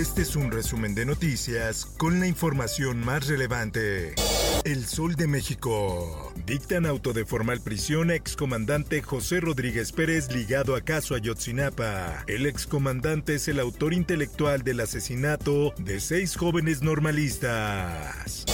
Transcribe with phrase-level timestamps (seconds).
[0.00, 4.14] Este es un resumen de noticias con la información más relevante.
[4.64, 6.32] El Sol de México.
[6.46, 12.24] Dictan auto de formal prisión a excomandante José Rodríguez Pérez ligado a caso Ayotzinapa.
[12.28, 18.46] El excomandante es el autor intelectual del asesinato de seis jóvenes normalistas.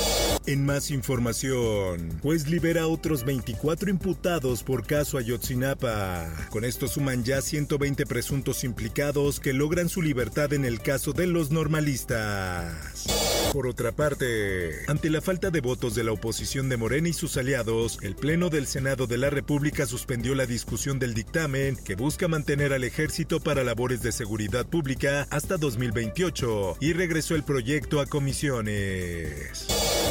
[0.49, 6.31] En más información, juez libera a otros 24 imputados por caso Ayotzinapa.
[6.51, 11.27] Con esto suman ya 120 presuntos implicados que logran su libertad en el caso de
[11.27, 13.07] los normalistas.
[13.53, 17.37] Por otra parte, ante la falta de votos de la oposición de Morena y sus
[17.37, 22.29] aliados, el Pleno del Senado de la República suspendió la discusión del dictamen que busca
[22.29, 28.07] mantener al ejército para labores de seguridad pública hasta 2028 y regresó el proyecto a
[28.07, 29.67] comisiones.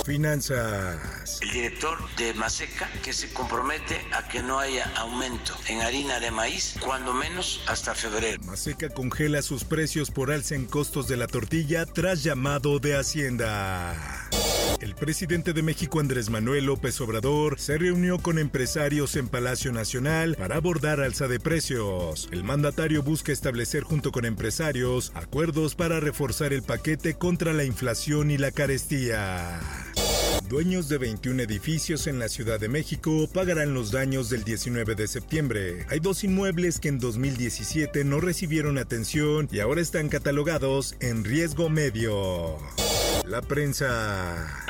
[0.05, 1.39] Finanzas.
[1.41, 6.29] El director de Maseca que se compromete a que no haya aumento en harina de
[6.29, 8.39] maíz, cuando menos hasta febrero.
[8.43, 13.95] Maseca congela sus precios por alza en costos de la tortilla tras llamado de Hacienda.
[14.79, 20.35] El presidente de México Andrés Manuel López Obrador se reunió con empresarios en Palacio Nacional
[20.35, 22.29] para abordar alza de precios.
[22.31, 28.29] El mandatario busca establecer junto con empresarios acuerdos para reforzar el paquete contra la inflación
[28.29, 29.84] y la carestía.
[30.55, 35.05] Dueños de 21 edificios en la Ciudad de México pagarán los daños del 19 de
[35.05, 35.85] septiembre.
[35.89, 41.67] Hay dos inmuebles que en 2017 no recibieron atención y ahora están catalogados en riesgo
[41.67, 42.55] medio.
[43.25, 44.64] La prensa.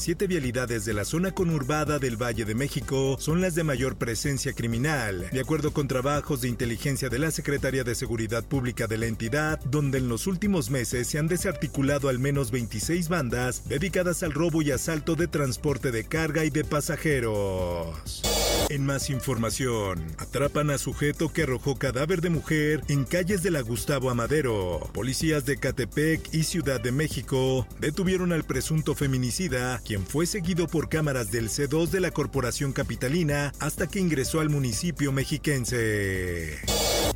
[0.00, 4.54] Siete vialidades de la zona conurbada del Valle de México son las de mayor presencia
[4.54, 9.04] criminal, de acuerdo con trabajos de inteligencia de la Secretaría de Seguridad Pública de la
[9.04, 14.32] entidad, donde en los últimos meses se han desarticulado al menos 26 bandas dedicadas al
[14.32, 18.22] robo y asalto de transporte de carga y de pasajeros.
[18.68, 23.62] En más información, atrapan a sujeto que arrojó cadáver de mujer en calles de la
[23.62, 24.80] Gustavo Amadero.
[24.92, 30.88] Policías de Catepec y Ciudad de México detuvieron al presunto feminicida, quien fue seguido por
[30.88, 36.58] cámaras del C2 de la Corporación Capitalina hasta que ingresó al municipio mexiquense.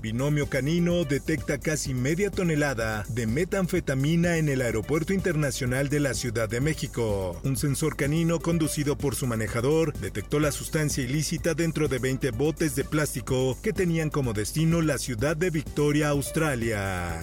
[0.04, 6.46] Binomio canino detecta casi media tonelada de metanfetamina en el Aeropuerto Internacional de la Ciudad
[6.46, 7.40] de México.
[7.42, 12.76] Un sensor canino conducido por su manejador detectó la sustancia ilícita dentro de 20 botes
[12.76, 17.18] de plástico que tenían como destino la ciudad de Victoria, Australia.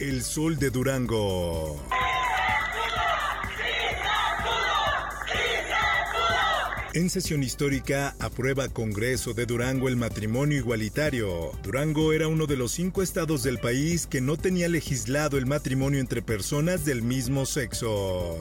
[0.00, 1.80] El sol de Durango.
[6.92, 11.52] En sesión histórica, aprueba Congreso de Durango el matrimonio igualitario.
[11.62, 16.00] Durango era uno de los cinco estados del país que no tenía legislado el matrimonio
[16.00, 18.38] entre personas del mismo sexo.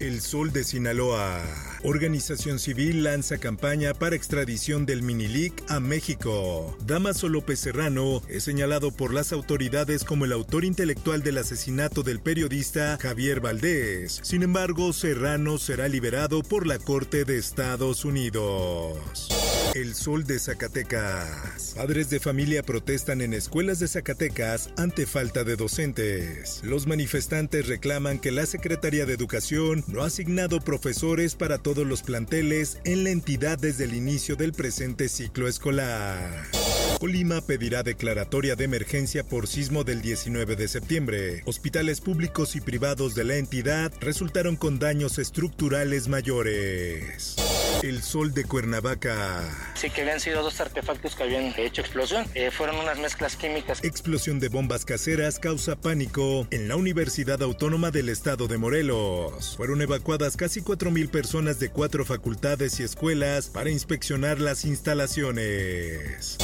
[0.00, 1.42] El Sol de Sinaloa.
[1.82, 6.76] Organización civil lanza campaña para extradición del Minilic a México.
[6.84, 12.20] Damaso López Serrano es señalado por las autoridades como el autor intelectual del asesinato del
[12.20, 14.20] periodista Javier Valdés.
[14.22, 19.28] Sin embargo, Serrano será liberado por la Corte de Estados Unidos.
[19.74, 21.74] El Sol de Zacatecas.
[21.76, 26.60] Padres de familia protestan en escuelas de Zacatecas ante falta de docentes.
[26.62, 32.02] Los manifestantes reclaman que la Secretaría de Educación no ha asignado profesores para todos los
[32.02, 36.46] planteles en la entidad desde el inicio del presente ciclo escolar.
[36.98, 41.42] Colima pedirá declaratoria de emergencia por sismo del 19 de septiembre.
[41.44, 47.36] Hospitales públicos y privados de la entidad resultaron con daños estructurales mayores.
[47.82, 49.44] El sol de Cuernavaca.
[49.74, 52.24] Sí, que habían sido dos artefactos que habían hecho explosión.
[52.34, 53.84] Eh, fueron unas mezclas químicas.
[53.84, 59.56] Explosión de bombas caseras causa pánico en la Universidad Autónoma del Estado de Morelos.
[59.56, 66.38] Fueron evacuadas casi 4.000 personas de cuatro facultades y escuelas para inspeccionar las instalaciones.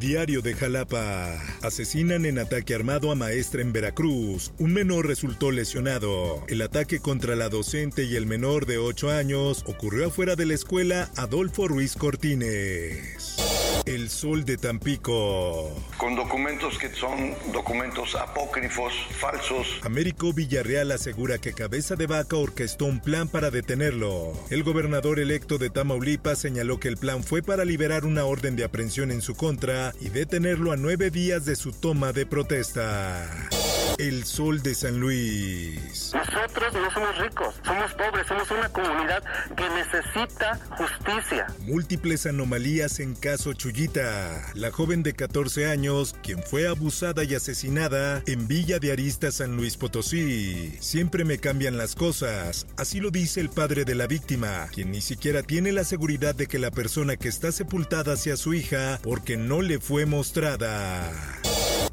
[0.00, 1.38] Diario de Jalapa.
[1.60, 4.50] Asesinan en ataque armado a maestra en Veracruz.
[4.58, 6.42] Un menor resultó lesionado.
[6.48, 10.54] El ataque contra la docente y el menor de 8 años ocurrió afuera de la
[10.54, 13.49] escuela Adolfo Ruiz Cortines.
[13.86, 15.70] El Sol de Tampico.
[15.96, 19.80] Con documentos que son documentos apócrifos, falsos.
[19.82, 24.32] Américo Villarreal asegura que Cabeza de Vaca orquestó un plan para detenerlo.
[24.50, 28.64] El gobernador electo de Tamaulipas señaló que el plan fue para liberar una orden de
[28.64, 33.28] aprehensión en su contra y detenerlo a nueve días de su toma de protesta.
[33.98, 36.12] El Sol de San Luis.
[36.14, 39.22] Nosotros no somos ricos, somos pobres, somos una comunidad
[39.56, 41.46] que necesita justicia.
[41.60, 48.22] Múltiples anomalías en caso Chuyita, la joven de 14 años, quien fue abusada y asesinada
[48.26, 50.76] en Villa de Arista, San Luis Potosí.
[50.80, 55.00] Siempre me cambian las cosas, así lo dice el padre de la víctima, quien ni
[55.00, 59.36] siquiera tiene la seguridad de que la persona que está sepultada sea su hija porque
[59.36, 61.10] no le fue mostrada.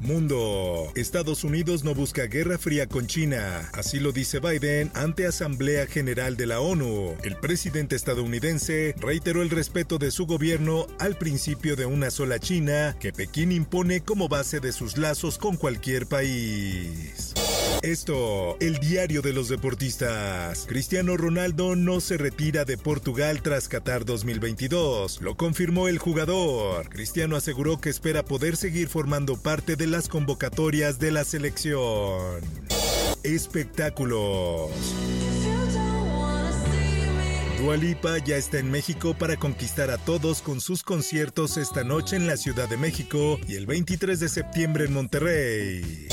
[0.00, 0.92] Mundo.
[0.94, 3.68] Estados Unidos no busca guerra fría con China.
[3.72, 7.14] Así lo dice Biden ante Asamblea General de la ONU.
[7.24, 12.96] El presidente estadounidense reiteró el respeto de su gobierno al principio de una sola China
[13.00, 17.34] que Pekín impone como base de sus lazos con cualquier país.
[17.82, 20.66] Esto, el diario de los deportistas.
[20.66, 25.20] Cristiano Ronaldo no se retira de Portugal tras Qatar 2022.
[25.22, 26.88] Lo confirmó el jugador.
[26.88, 32.40] Cristiano aseguró que espera poder seguir formando parte de las convocatorias de la selección.
[33.22, 34.70] Espectáculos.
[37.60, 42.26] Dualipa ya está en México para conquistar a todos con sus conciertos esta noche en
[42.26, 46.07] la Ciudad de México y el 23 de septiembre en Monterrey.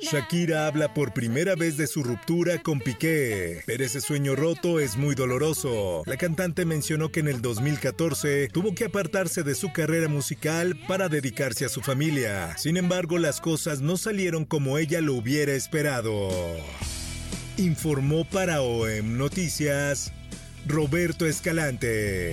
[0.00, 4.96] Shakira habla por primera vez de su ruptura con Piqué, pero ese sueño roto es
[4.96, 6.02] muy doloroso.
[6.06, 11.08] La cantante mencionó que en el 2014 tuvo que apartarse de su carrera musical para
[11.08, 12.56] dedicarse a su familia.
[12.58, 16.30] Sin embargo, las cosas no salieron como ella lo hubiera esperado.
[17.56, 20.12] Informó para OEM Noticias
[20.66, 22.32] Roberto Escalante.